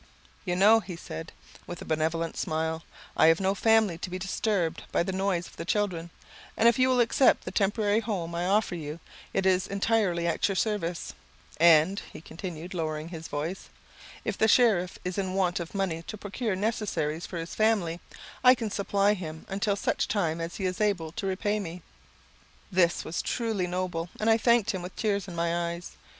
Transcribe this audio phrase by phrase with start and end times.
[0.45, 1.31] "You know," he said,
[1.67, 2.81] with a benevolent smile,
[3.15, 6.09] "I have no family to be disturbed by the noise of the children;
[6.57, 8.99] and if you will accept the temporary home I offer you,
[9.31, 11.13] it is entirely at your service;
[11.59, 13.69] and," he continued, lowering his voice,
[14.25, 17.99] "if the sheriff is in want of money to procure necessaries for his family,
[18.43, 21.83] I can supply him until such time as he is able to repay me."
[22.71, 25.91] This was truly noble, and I thanked him with tears in my eyes.